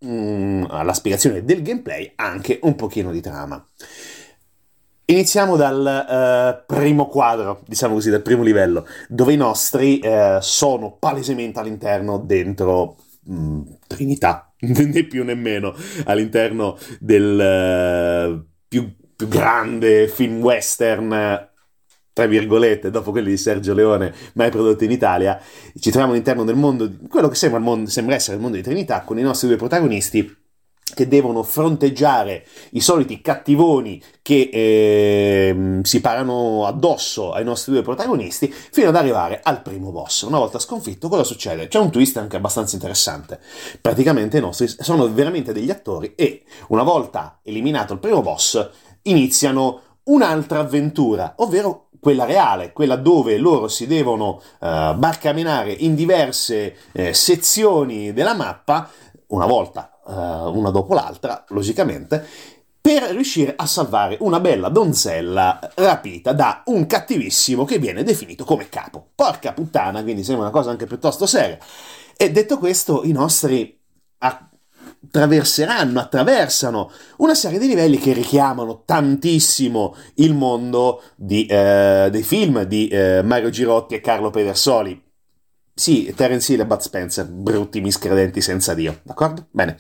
mm, 0.04 0.64
alla 0.68 0.94
spiegazione 0.94 1.44
del 1.44 1.62
gameplay 1.62 2.12
anche 2.16 2.58
un 2.62 2.74
pochino 2.74 3.12
di 3.12 3.20
trama. 3.20 3.64
Iniziamo 5.04 5.56
dal 5.56 5.86
eh, 5.86 6.64
primo 6.64 7.08
quadro, 7.08 7.62
diciamo 7.66 7.94
così, 7.94 8.08
dal 8.08 8.22
primo 8.22 8.42
livello, 8.42 8.86
dove 9.08 9.32
i 9.32 9.36
nostri 9.36 9.98
eh, 9.98 10.38
sono 10.40 10.96
palesemente 10.96 11.58
all'interno 11.58 12.18
dentro 12.18 12.96
mm, 13.28 13.62
Trinità, 13.88 14.52
né 14.60 15.04
più 15.04 15.24
né 15.24 15.34
meno, 15.34 15.74
all'interno 16.04 16.78
del 17.00 17.40
eh, 17.40 18.44
più, 18.68 18.94
più 19.16 19.28
grande 19.28 20.06
film 20.08 20.40
western 20.40 21.50
tra 22.14 22.26
virgolette, 22.26 22.90
dopo 22.90 23.10
quelli 23.10 23.30
di 23.30 23.38
Sergio 23.38 23.72
Leone, 23.72 24.12
mai 24.34 24.50
prodotti 24.50 24.84
in 24.84 24.90
Italia, 24.90 25.40
ci 25.74 25.88
troviamo 25.88 26.12
all'interno 26.12 26.44
del 26.44 26.56
mondo, 26.56 26.90
quello 27.08 27.28
che 27.28 27.34
sembra, 27.34 27.58
mondo- 27.58 27.88
sembra 27.88 28.14
essere 28.14 28.36
il 28.36 28.42
mondo 28.42 28.56
di 28.58 28.62
Trinità, 28.62 29.00
con 29.00 29.18
i 29.18 29.22
nostri 29.22 29.48
due 29.48 29.56
protagonisti 29.56 30.41
che 30.94 31.08
devono 31.08 31.42
fronteggiare 31.42 32.46
i 32.70 32.80
soliti 32.80 33.20
cattivoni 33.20 34.02
che 34.22 34.50
ehm, 34.52 35.82
si 35.82 36.00
parano 36.00 36.66
addosso 36.66 37.32
ai 37.32 37.44
nostri 37.44 37.72
due 37.72 37.82
protagonisti 37.82 38.52
fino 38.52 38.88
ad 38.88 38.96
arrivare 38.96 39.40
al 39.42 39.62
primo 39.62 39.90
boss. 39.90 40.22
Una 40.22 40.38
volta 40.38 40.58
sconfitto, 40.58 41.08
cosa 41.08 41.24
succede? 41.24 41.68
C'è 41.68 41.78
un 41.78 41.90
twist 41.90 42.16
anche 42.16 42.36
abbastanza 42.36 42.74
interessante. 42.74 43.40
Praticamente 43.80 44.38
i 44.38 44.40
nostri 44.40 44.68
sono 44.68 45.12
veramente 45.12 45.52
degli 45.52 45.70
attori 45.70 46.14
e 46.14 46.44
una 46.68 46.82
volta 46.82 47.38
eliminato 47.42 47.94
il 47.94 47.98
primo 47.98 48.22
boss 48.22 48.68
iniziano 49.02 49.80
un'altra 50.04 50.60
avventura, 50.60 51.34
ovvero 51.36 51.88
quella 52.02 52.24
reale, 52.24 52.72
quella 52.72 52.96
dove 52.96 53.36
loro 53.38 53.68
si 53.68 53.86
devono 53.86 54.40
eh, 54.60 54.92
barcamenare 54.96 55.70
in 55.70 55.94
diverse 55.94 56.76
eh, 56.90 57.14
sezioni 57.14 58.12
della 58.12 58.34
mappa, 58.34 58.90
una 59.32 59.46
volta 59.46 59.98
eh, 60.06 60.12
una 60.12 60.70
dopo 60.70 60.94
l'altra, 60.94 61.44
logicamente, 61.48 62.24
per 62.80 63.02
riuscire 63.10 63.54
a 63.56 63.66
salvare 63.66 64.16
una 64.20 64.40
bella 64.40 64.68
donzella 64.68 65.60
rapita 65.74 66.32
da 66.32 66.62
un 66.66 66.86
cattivissimo 66.86 67.64
che 67.64 67.78
viene 67.78 68.02
definito 68.02 68.44
come 68.44 68.68
capo. 68.68 69.10
Porca 69.14 69.52
puttana, 69.52 70.02
quindi 70.02 70.24
sembra 70.24 70.46
una 70.46 70.52
cosa 70.52 70.70
anche 70.70 70.86
piuttosto 70.86 71.26
seria. 71.26 71.58
E 72.16 72.30
detto 72.30 72.58
questo, 72.58 73.04
i 73.04 73.12
nostri 73.12 73.78
attraverseranno, 74.18 76.00
attraversano 76.00 76.90
una 77.18 77.34
serie 77.34 77.58
di 77.58 77.68
livelli 77.68 77.98
che 77.98 78.12
richiamano 78.12 78.82
tantissimo 78.84 79.94
il 80.14 80.34
mondo 80.34 81.02
di, 81.14 81.46
eh, 81.46 82.08
dei 82.10 82.22
film 82.22 82.62
di 82.64 82.88
eh, 82.88 83.22
Mario 83.22 83.50
Girotti 83.50 83.94
e 83.94 84.00
Carlo 84.00 84.30
Pedersoli. 84.30 85.11
Sì, 85.74 86.12
Terence 86.14 86.52
Hill 86.52 86.60
e 86.60 86.66
Bud 86.66 86.80
Spencer, 86.80 87.26
brutti 87.26 87.80
miscredenti 87.80 88.40
senza 88.40 88.74
Dio, 88.74 89.00
d'accordo? 89.04 89.48
Bene, 89.50 89.76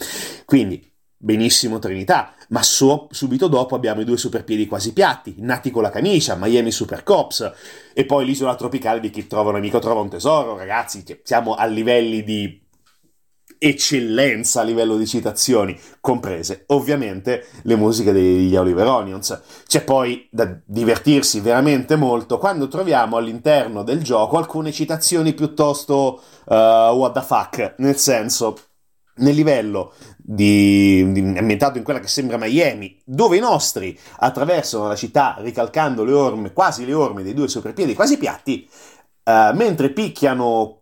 quindi 0.46 0.90
benissimo 1.16 1.78
Trinità, 1.78 2.34
ma 2.48 2.62
su- 2.62 3.06
subito 3.10 3.46
dopo 3.46 3.74
abbiamo 3.74 4.00
i 4.00 4.04
due 4.04 4.16
superpiedi 4.16 4.66
quasi 4.66 4.92
piatti, 4.94 5.34
nati 5.38 5.70
con 5.70 5.82
la 5.82 5.90
camicia, 5.90 6.34
Miami 6.34 6.70
Super 6.72 7.02
Cops, 7.02 7.52
e 7.92 8.06
poi 8.06 8.24
l'isola 8.24 8.54
tropicale 8.56 9.00
di 9.00 9.10
chi 9.10 9.26
trova 9.26 9.50
un 9.50 9.56
amico 9.56 9.78
trova 9.78 10.00
un 10.00 10.08
tesoro, 10.08 10.56
ragazzi, 10.56 11.02
che 11.04 11.20
siamo 11.24 11.54
a 11.54 11.66
livelli 11.66 12.24
di 12.24 12.61
eccellenza 13.64 14.62
a 14.62 14.64
livello 14.64 14.96
di 14.96 15.06
citazioni, 15.06 15.78
comprese 16.00 16.64
ovviamente 16.68 17.46
le 17.62 17.76
musiche 17.76 18.10
degli 18.10 18.56
Oliver 18.56 18.88
Onions. 18.88 19.40
C'è 19.68 19.84
poi 19.84 20.26
da 20.32 20.52
divertirsi 20.64 21.38
veramente 21.38 21.94
molto 21.94 22.38
quando 22.38 22.66
troviamo 22.66 23.16
all'interno 23.16 23.84
del 23.84 24.02
gioco 24.02 24.36
alcune 24.36 24.72
citazioni 24.72 25.32
piuttosto 25.32 26.20
uh, 26.46 26.54
what 26.54 27.12
the 27.12 27.20
fuck, 27.20 27.74
nel 27.78 27.96
senso 27.98 28.58
nel 29.16 29.34
livello 29.36 29.92
di, 30.16 31.12
di- 31.12 31.38
ambientato 31.38 31.78
in 31.78 31.84
quella 31.84 32.00
che 32.00 32.08
sembra 32.08 32.38
Miami, 32.38 33.00
dove 33.04 33.36
i 33.36 33.40
nostri 33.40 33.96
attraversano 34.16 34.88
la 34.88 34.96
città 34.96 35.36
ricalcando 35.38 36.02
le 36.02 36.12
orme, 36.12 36.52
quasi 36.52 36.84
le 36.84 36.94
orme 36.94 37.22
dei 37.22 37.34
due 37.34 37.46
superpiedi 37.46 37.94
quasi 37.94 38.18
piatti, 38.18 38.68
eh, 39.22 39.52
mentre 39.54 39.90
picchiano 39.90 40.81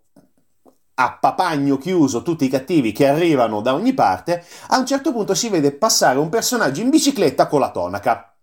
a 1.02 1.16
papagno 1.18 1.78
chiuso 1.78 2.22
tutti 2.22 2.44
i 2.44 2.48
cattivi 2.48 2.92
che 2.92 3.08
arrivano 3.08 3.62
da 3.62 3.72
ogni 3.72 3.94
parte, 3.94 4.44
a 4.68 4.78
un 4.78 4.84
certo 4.86 5.12
punto 5.12 5.34
si 5.34 5.48
vede 5.48 5.72
passare 5.72 6.18
un 6.18 6.28
personaggio 6.28 6.82
in 6.82 6.90
bicicletta 6.90 7.46
con 7.46 7.60
la 7.60 7.70
tonaca. 7.70 8.34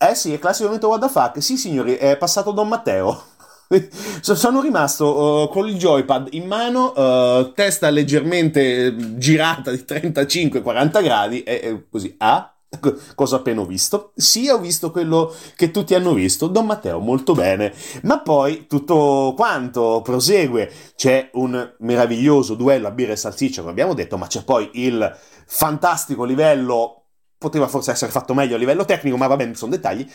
Eh 0.00 0.14
sì, 0.14 0.32
è 0.32 0.38
classico 0.38 0.66
momento 0.66 0.88
what 0.88 1.00
the 1.00 1.08
fuck. 1.08 1.42
Sì, 1.42 1.56
signori, 1.56 1.96
è 1.96 2.16
passato 2.16 2.52
Don 2.52 2.68
Matteo. 2.68 3.22
So- 4.22 4.34
Sono 4.34 4.62
rimasto 4.62 5.44
eh, 5.44 5.52
con 5.52 5.68
il 5.68 5.76
joypad 5.76 6.28
in 6.32 6.46
mano, 6.46 6.94
eh, 6.94 7.52
testa 7.54 7.90
leggermente 7.90 8.86
eh, 8.86 9.18
girata 9.18 9.70
di 9.70 9.84
35-40 9.84 11.02
gradi 11.02 11.42
e, 11.42 11.60
e 11.62 11.88
così. 11.90 12.14
Ah? 12.18 12.57
Co- 12.80 12.96
Cosa 13.14 13.36
appena 13.36 13.62
visto? 13.64 14.12
Sì, 14.14 14.48
ho 14.48 14.58
visto 14.58 14.90
quello 14.90 15.34
che 15.56 15.70
tutti 15.70 15.94
hanno 15.94 16.12
visto. 16.12 16.46
Don 16.48 16.66
Matteo, 16.66 16.98
molto 17.00 17.32
bene. 17.34 17.72
Ma 18.02 18.20
poi 18.20 18.66
tutto 18.66 19.32
quanto 19.36 20.00
prosegue. 20.02 20.70
C'è 20.94 21.30
un 21.34 21.74
meraviglioso 21.78 22.54
duello 22.54 22.88
a 22.88 22.90
birra 22.90 23.12
e 23.12 23.16
salsiccia, 23.16 23.60
come 23.60 23.72
abbiamo 23.72 23.94
detto, 23.94 24.16
ma 24.18 24.26
c'è 24.26 24.44
poi 24.44 24.70
il 24.74 25.16
fantastico 25.46 26.24
livello. 26.24 26.94
Poteva 27.38 27.68
forse 27.68 27.92
essere 27.92 28.10
fatto 28.10 28.34
meglio 28.34 28.56
a 28.56 28.58
livello 28.58 28.84
tecnico, 28.84 29.16
ma 29.16 29.28
va 29.28 29.36
bene, 29.36 29.54
sono 29.54 29.70
dettagli. 29.70 30.06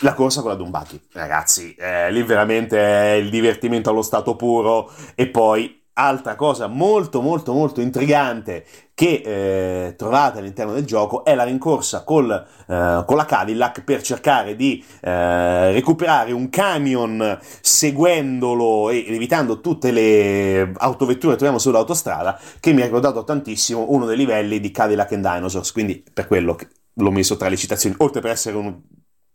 La 0.00 0.14
corsa 0.14 0.40
con 0.40 0.50
la 0.50 0.56
Dumbaki, 0.56 1.00
ragazzi, 1.12 1.72
eh, 1.74 2.10
lì 2.10 2.22
veramente 2.24 2.76
è 2.78 3.12
il 3.12 3.30
divertimento 3.30 3.90
allo 3.90 4.02
stato 4.02 4.34
puro. 4.34 4.90
E 5.14 5.28
poi, 5.28 5.82
altra 5.94 6.34
cosa 6.34 6.66
molto, 6.66 7.20
molto, 7.20 7.52
molto 7.52 7.80
intrigante 7.80 8.66
che 8.94 9.86
eh, 9.88 9.96
trovate 9.96 10.38
all'interno 10.38 10.72
del 10.72 10.84
gioco 10.84 11.24
è 11.24 11.34
la 11.34 11.42
rincorsa 11.42 12.04
col, 12.04 12.30
eh, 12.30 13.02
con 13.04 13.16
la 13.16 13.24
Cadillac 13.24 13.82
per 13.82 14.00
cercare 14.02 14.54
di 14.54 14.82
eh, 15.00 15.72
recuperare 15.72 16.30
un 16.30 16.48
camion 16.48 17.38
seguendolo 17.60 18.90
e 18.90 19.04
evitando 19.08 19.60
tutte 19.60 19.90
le 19.90 20.72
autovetture 20.76 21.32
che 21.32 21.38
troviamo 21.38 21.58
sull'autostrada 21.58 22.38
che 22.60 22.72
mi 22.72 22.82
ha 22.82 22.84
ricordato 22.84 23.24
tantissimo 23.24 23.86
uno 23.88 24.06
dei 24.06 24.16
livelli 24.16 24.60
di 24.60 24.70
Cadillac 24.70 25.12
and 25.12 25.28
Dinosaurs. 25.28 25.72
Quindi 25.72 26.04
per 26.12 26.28
quello 26.28 26.54
che 26.54 26.68
l'ho 26.94 27.10
messo 27.10 27.36
tra 27.36 27.48
le 27.48 27.56
citazioni 27.56 27.96
oltre 27.98 28.20
per 28.20 28.30
essere 28.30 28.56
un 28.56 28.80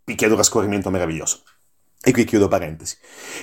picchiaduro 0.06 0.39
a 0.39 0.43
scorrimento 0.43 0.89
meraviglioso. 0.89 1.41
E 2.02 2.13
qui 2.13 2.24
chiudo 2.24 2.48
parentesi. 2.48 2.95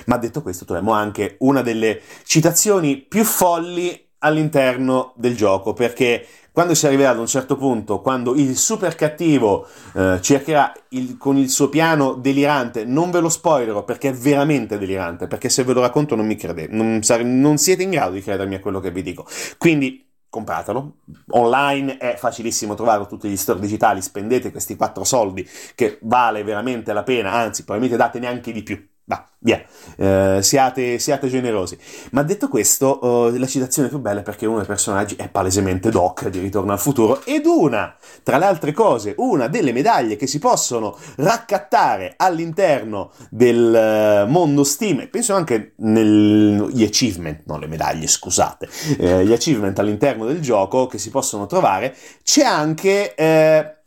Ma 0.05 0.17
detto 0.17 0.41
questo 0.41 0.65
troviamo 0.65 0.91
anche 0.93 1.35
una 1.41 1.61
delle 1.61 2.01
citazioni 2.25 2.97
più 2.97 3.23
folli 3.23 4.06
all'interno 4.19 5.13
del 5.15 5.35
gioco 5.35 5.73
perché 5.73 6.25
quando 6.57 6.73
si 6.73 6.87
arriverà 6.87 7.11
ad 7.11 7.19
un 7.19 7.27
certo 7.27 7.55
punto, 7.55 8.01
quando 8.01 8.33
il 8.33 8.57
super 8.57 8.95
cattivo 8.95 9.67
eh, 9.93 10.17
cercherà 10.21 10.73
il, 10.89 11.15
con 11.15 11.37
il 11.37 11.51
suo 11.51 11.69
piano 11.69 12.13
delirante, 12.13 12.83
non 12.83 13.11
ve 13.11 13.19
lo 13.19 13.29
spoilerò 13.29 13.83
perché 13.83 14.09
è 14.09 14.13
veramente 14.13 14.79
delirante, 14.79 15.27
perché 15.27 15.49
se 15.49 15.63
ve 15.63 15.73
lo 15.73 15.81
racconto 15.81 16.15
non 16.15 16.25
mi 16.25 16.35
credete, 16.35 16.73
non, 16.73 16.99
non 17.25 17.57
siete 17.59 17.83
in 17.83 17.91
grado 17.91 18.13
di 18.13 18.23
credermi 18.23 18.55
a 18.55 18.59
quello 18.59 18.79
che 18.79 18.89
vi 18.89 19.03
dico. 19.03 19.27
Quindi 19.59 20.03
compratelo. 20.29 20.97
Online 21.29 21.97
è 21.97 22.15
facilissimo 22.17 22.73
trovarlo 22.73 23.05
tutti 23.05 23.29
gli 23.29 23.37
store 23.37 23.59
digitali, 23.59 24.01
spendete 24.01 24.49
questi 24.49 24.75
4 24.75 25.03
soldi 25.03 25.47
che 25.75 25.99
vale 26.01 26.43
veramente 26.43 26.91
la 26.91 27.03
pena, 27.03 27.33
anzi 27.33 27.65
probabilmente 27.65 28.03
date 28.03 28.17
neanche 28.17 28.51
di 28.51 28.63
più 28.63 28.83
Va, 29.09 29.25
via, 29.39 29.63
eh, 29.95 30.39
siate, 30.41 30.99
siate, 30.99 31.29
generosi. 31.29 31.77
Ma 32.11 32.23
detto 32.23 32.49
questo, 32.49 32.99
uh, 33.01 33.37
la 33.37 33.47
citazione 33.47 33.87
più 33.87 33.99
bella 33.99 34.19
è 34.19 34.23
perché 34.23 34.45
uno 34.45 34.57
dei 34.57 34.65
personaggi 34.65 35.15
è 35.15 35.29
palesemente 35.29 35.89
Doc 35.89 36.27
di 36.27 36.39
Ritorno 36.39 36.73
al 36.73 36.79
futuro 36.79 37.23
ed 37.23 37.45
una, 37.45 37.95
tra 38.21 38.37
le 38.37 38.43
altre 38.43 38.73
cose, 38.73 39.13
una 39.19 39.47
delle 39.47 39.71
medaglie 39.71 40.17
che 40.17 40.27
si 40.27 40.39
possono 40.39 40.97
raccattare 41.15 42.15
all'interno 42.17 43.11
del 43.29 44.25
uh, 44.25 44.29
mondo 44.29 44.65
Steam, 44.65 44.99
e 44.99 45.07
penso 45.07 45.33
anche 45.35 45.75
negli 45.77 46.83
achievement, 46.83 47.43
non 47.45 47.61
le 47.61 47.67
medaglie, 47.67 48.07
scusate, 48.07 48.67
eh, 48.99 49.25
gli 49.25 49.31
achievement 49.31 49.79
all'interno 49.79 50.25
del 50.25 50.41
gioco 50.41 50.87
che 50.87 50.97
si 50.97 51.09
possono 51.11 51.45
trovare, 51.45 51.95
c'è 52.23 52.43
anche 52.43 53.15
eh, 53.15 53.77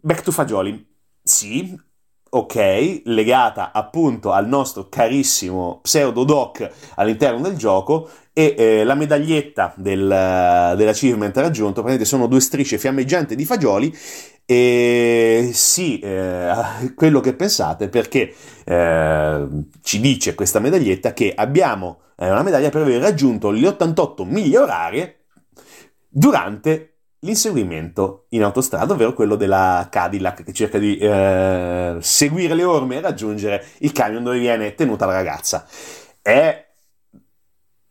Back 0.00 0.22
to 0.22 0.32
Fagioli. 0.32 0.88
Sì, 1.22 1.78
ok, 2.32 3.02
legata 3.04 3.72
appunto 3.72 4.30
al 4.32 4.46
nostro 4.46 4.88
carissimo 4.88 5.80
pseudo 5.82 6.22
doc 6.24 6.68
all'interno 6.94 7.40
del 7.40 7.56
gioco 7.56 8.08
e 8.32 8.54
eh, 8.56 8.84
la 8.84 8.94
medaglietta 8.94 9.74
del, 9.76 10.06
dell'achievement 10.06 11.36
raggiunto, 11.36 11.82
praticamente 11.82 12.04
sono 12.04 12.26
due 12.26 12.40
strisce 12.40 12.78
fiammeggianti 12.78 13.34
di 13.34 13.44
fagioli 13.44 13.96
e 14.46 15.50
sì, 15.52 15.98
eh, 15.98 16.52
quello 16.94 17.20
che 17.20 17.34
pensate 17.34 17.88
perché 17.88 18.32
eh, 18.64 19.46
ci 19.82 20.00
dice 20.00 20.34
questa 20.34 20.60
medaglietta 20.60 21.12
che 21.12 21.32
abbiamo 21.34 22.00
eh, 22.16 22.30
una 22.30 22.42
medaglia 22.42 22.68
per 22.70 22.82
aver 22.82 23.00
raggiunto 23.00 23.50
le 23.50 23.66
88 23.66 24.24
miglia 24.24 24.62
orarie 24.62 25.24
durante 26.08 26.99
l'inseguimento 27.20 28.26
in 28.30 28.42
autostrada, 28.42 28.92
ovvero 28.92 29.12
quello 29.12 29.36
della 29.36 29.88
Cadillac 29.90 30.42
che 30.42 30.52
cerca 30.52 30.78
di 30.78 30.96
eh, 30.96 31.96
seguire 32.00 32.54
le 32.54 32.64
orme 32.64 32.96
e 32.96 33.00
raggiungere 33.00 33.64
il 33.78 33.92
camion 33.92 34.22
dove 34.22 34.38
viene 34.38 34.74
tenuta 34.74 35.06
la 35.06 35.12
ragazza. 35.12 35.66
È 36.22 36.68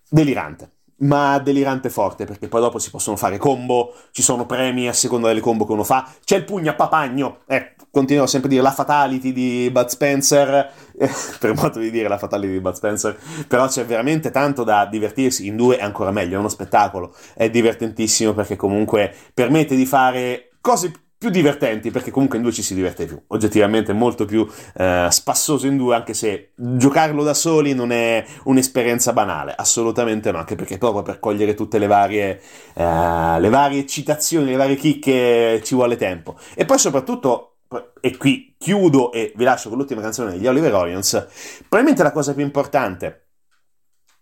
delirante, 0.09 0.71
ma 0.99 1.37
delirante 1.39 1.89
forte 1.89 2.25
perché 2.25 2.47
poi 2.47 2.61
dopo 2.61 2.79
si 2.79 2.89
possono 2.89 3.15
fare 3.15 3.37
combo, 3.37 3.93
ci 4.11 4.21
sono 4.21 4.45
premi 4.45 4.87
a 4.87 4.93
seconda 4.93 5.27
delle 5.27 5.39
combo 5.39 5.65
che 5.65 5.71
uno 5.71 5.83
fa, 5.83 6.09
c'è 6.23 6.37
il 6.37 6.43
pugno 6.43 6.71
a 6.71 6.75
papagno, 6.75 7.39
eh, 7.47 7.75
continuo 7.91 8.25
sempre 8.27 8.49
a 8.49 8.51
dire 8.51 8.63
la 8.63 8.71
fatality 8.71 9.31
di 9.31 9.69
Bud 9.71 9.87
Spencer, 9.87 10.71
eh, 10.97 11.09
per 11.39 11.55
modo 11.55 11.79
di 11.79 11.91
dire 11.91 12.07
la 12.07 12.17
fatality 12.17 12.53
di 12.53 12.59
Bud 12.59 12.73
Spencer, 12.73 13.17
però 13.47 13.67
c'è 13.67 13.85
veramente 13.85 14.31
tanto 14.31 14.63
da 14.63 14.85
divertirsi, 14.85 15.47
in 15.47 15.55
due 15.55 15.77
è 15.77 15.83
ancora 15.83 16.11
meglio, 16.11 16.35
è 16.35 16.39
uno 16.39 16.49
spettacolo, 16.49 17.13
è 17.33 17.49
divertentissimo 17.49 18.33
perché 18.33 18.55
comunque 18.55 19.13
permette 19.33 19.75
di 19.75 19.85
fare 19.85 20.49
cose 20.61 20.91
più 20.91 20.99
divertenti 21.27 21.91
perché 21.91 22.11
comunque 22.11 22.37
in 22.37 22.43
due 22.43 22.53
ci 22.53 22.63
si 22.63 22.73
diverte 22.73 23.05
più 23.05 23.21
oggettivamente 23.27 23.91
molto 23.91 24.23
più 24.23 24.47
eh, 24.75 25.07
spassoso 25.09 25.67
in 25.67 25.75
due 25.75 25.93
anche 25.93 26.13
se 26.13 26.51
giocarlo 26.55 27.23
da 27.23 27.33
soli 27.33 27.73
non 27.73 27.91
è 27.91 28.23
un'esperienza 28.43 29.11
banale 29.11 29.53
assolutamente 29.53 30.31
no 30.31 30.37
anche 30.37 30.55
perché 30.55 30.77
proprio 30.77 31.01
per 31.01 31.19
cogliere 31.19 31.55
tutte 31.55 31.77
le 31.77 31.87
varie 31.87 32.41
eh, 32.73 33.39
le 33.39 33.49
varie 33.49 33.85
citazioni 33.85 34.51
le 34.51 34.55
varie 34.55 34.77
chicche 34.77 35.59
ci 35.61 35.75
vuole 35.75 35.97
tempo 35.97 36.37
e 36.55 36.63
poi 36.63 36.77
soprattutto 36.77 37.55
e 37.99 38.17
qui 38.17 38.55
chiudo 38.57 39.11
e 39.11 39.33
vi 39.35 39.43
lascio 39.43 39.69
con 39.69 39.77
l'ultima 39.77 40.01
canzone 40.01 40.31
degli 40.31 40.47
Oliver 40.47 40.73
Orions, 40.73 41.27
probabilmente 41.67 42.01
la 42.01 42.11
cosa 42.11 42.33
più 42.33 42.43
importante. 42.43 43.28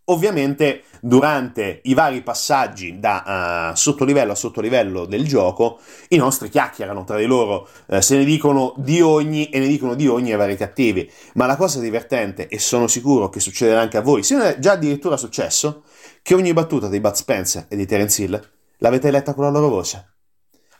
Ovviamente 0.09 0.83
durante 1.01 1.81
i 1.83 1.93
vari 1.93 2.21
passaggi 2.21 2.97
da 2.97 3.71
uh, 3.71 3.75
sottolivello 3.75 4.31
a 4.31 4.35
sottolivello 4.35 5.05
del 5.05 5.27
gioco, 5.27 5.79
i 6.09 6.15
nostri 6.15 6.47
chiacchierano 6.47 7.03
tra 7.03 7.17
di 7.17 7.25
loro, 7.25 7.67
uh, 7.87 7.99
se 7.99 8.15
ne 8.15 8.23
dicono 8.23 8.73
di 8.77 9.01
ogni 9.01 9.49
e 9.49 9.59
ne 9.59 9.67
dicono 9.67 9.95
di 9.95 10.07
ogni 10.07 10.31
ai 10.31 10.37
vari 10.37 10.55
cattivi. 10.55 11.11
Ma 11.33 11.45
la 11.45 11.57
cosa 11.57 11.81
divertente, 11.81 12.47
e 12.47 12.57
sono 12.57 12.87
sicuro 12.87 13.27
che 13.27 13.41
succederà 13.41 13.81
anche 13.81 13.97
a 13.97 14.01
voi, 14.01 14.23
se 14.23 14.35
non 14.35 14.45
è 14.45 14.59
già 14.59 14.71
addirittura 14.73 15.17
successo, 15.17 15.83
che 16.21 16.33
ogni 16.35 16.53
battuta 16.53 16.87
di 16.87 17.01
Bud 17.01 17.13
Spencer 17.13 17.65
e 17.67 17.75
di 17.75 17.85
Terence 17.85 18.23
Hill 18.23 18.49
l'avete 18.77 19.11
letta 19.11 19.33
con 19.33 19.43
la 19.43 19.49
loro 19.49 19.67
voce. 19.67 20.13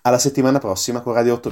Alla 0.04 0.20
settimana 0.20 0.60
prossima 0.60 1.02
con 1.02 1.12
Radio 1.12 1.34
8. 1.34 1.52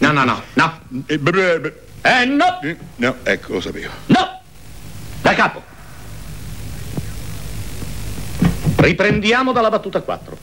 No, 0.00 0.12
no, 0.12 0.24
no, 0.24 0.42
no. 0.54 0.72
Eh, 2.04 2.26
no. 2.26 2.60
No, 2.96 3.16
ecco, 3.24 3.54
lo 3.54 3.60
sapevo. 3.60 3.92
No! 4.06 4.40
Da 5.22 5.34
capo. 5.34 5.62
Riprendiamo 8.76 9.52
dalla 9.52 9.70
battuta 9.70 10.00
4. 10.00 10.38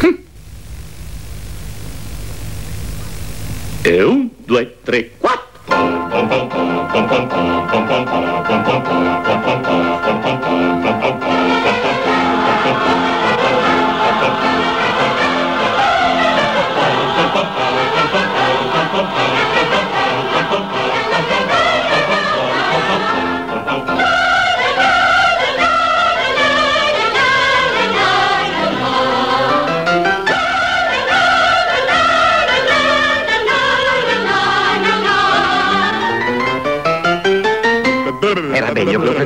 Hm. 0.00 0.14
E 3.82 4.02
un, 4.02 4.30
due, 4.44 4.78
tre, 4.82 5.10
quattro. 5.18 5.48
Era 10.82 10.99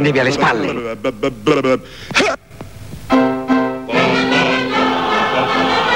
prendevi 0.05 0.19
alle 0.19 0.33
spalle. 0.33 0.99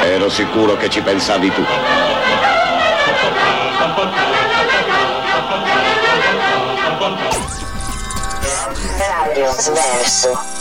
Ero 0.04 0.30
sicuro 0.30 0.76
che 0.76 0.88
ci 0.88 1.00
pensavi 1.02 1.52
tu. 1.52 1.62
Radio 8.96 9.52
Sverso. 9.52 10.57